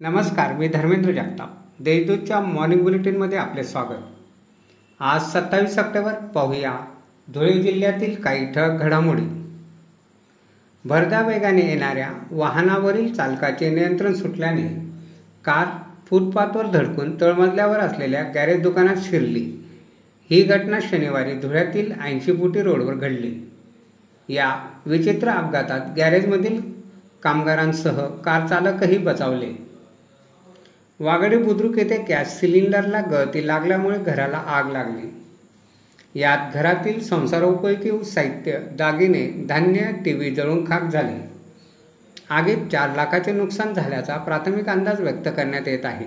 [0.00, 1.50] नमस्कार मी धर्मेंद्र जगताप.
[1.80, 4.02] देशदूतच्या मॉर्निंग बुलेटिनमध्ये आपले स्वागत.
[5.00, 6.72] आज सत्तावीस सप्टेंबर पाहूया
[7.34, 9.22] धुळे जिल्ह्यातील काही ठळक घडामोडी.
[10.84, 14.92] भरधा वेगाने येणाऱ्या वाहनावरील चालकाचे नियंत्रण सुटल्याने
[15.44, 15.66] कार
[16.06, 19.68] फुटपाथवर धडकून तळमजल्यावर असलेल्या गॅरेज दुकानात शिरली.
[20.30, 23.50] ही घटना शनिवारी धुळ्यातील ऐंशी फुटी रोडवर घडली.
[24.28, 26.62] या विचित्र अपघातात गॅरेजमधील
[27.22, 29.65] कामगारांसह कार चालकही बचावले.
[31.00, 35.08] वागडे बुद्रुक येथे गॅस सिलेंडरला गळती लागल्यामुळे घराला आग लागली.
[36.20, 41.18] यात घरातील संसारोपयोगी साहित्य दागिने धान्य टी व्ही जळून खाक झाले.
[42.30, 46.06] आगीत चार लाखाचे नुकसान झाल्याचा प्राथमिक अंदाज व्यक्त करण्यात येत आहे.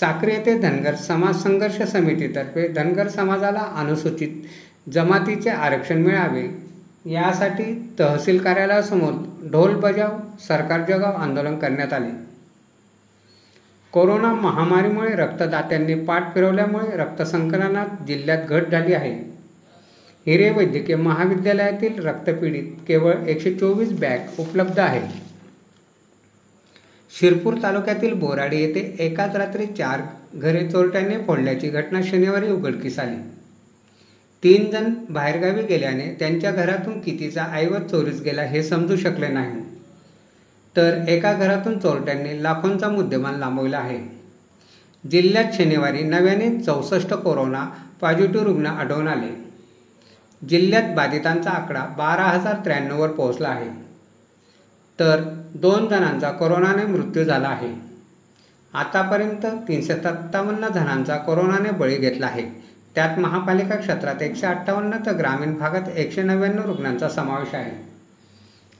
[0.00, 4.42] साक्री येथे धनगर समाज संघर्ष समितीतर्फे धनगर समाजाला अनुसूचित
[4.90, 6.46] जमातीचे आरक्षण मिळावे
[7.10, 7.64] यासाठी
[7.98, 9.12] तहसील कार्यालयासमोर
[9.50, 10.16] ढोल बजाव
[10.48, 12.23] सरकार जगाव आंदोलन करण्यात आले.
[13.94, 19.12] कोरोना महामारीमुळे रक्तदात्यांनी पाठ फिरवल्यामुळे रक्तसंकलनात जिल्ह्यात घट झाली आहे.
[20.26, 25.00] हिरे वैद्यकीय महाविद्यालयातील रक्तपीडित केवळ एकशे चोवीस बॅग उपलब्ध आहे.
[27.10, 30.00] शिरपूर तालुक्यातील बोराडी येथे एकाच रात्री चार
[30.34, 33.16] घरे चोरट्याने फोडल्याची घटना शनिवारी उघडकीस आली.
[34.42, 39.73] तीन जण बाहेरगावी गेल्याने त्यांच्या घरातून कितीचा ऐवज चोरीस गेला हे समजू शकले नाही.
[40.76, 44.24] तर एका घरातून चोरट्यांनी लाखोंचा मुद्देमाल लांबवला आहे.
[45.10, 49.44] जिल्ह्यात शनिवारी नव्याने चौसष्ट कोरोना पॉझिटिव्ह रुग्ण आढळून आले.
[50.48, 53.70] जिल्ह्यात बाधितांचा आकडा बारा हजार त्र्याण्णववर पोहोचला आहे.
[55.00, 55.22] तर
[55.54, 57.74] दोन जणांचा कोरोनाने मृत्यू झाला आहे.
[58.74, 62.64] आतापर्यंत तीनशे सत्तावन्न जणांचा कोरोनाने बळी घेतला आहे.
[62.94, 67.93] त्यात महापालिका क्षेत्रात एकशे अठ्ठावन्न तर ग्रामीण भागात एकशे नव्याण्णव रुग्णांचा समावेश आहे.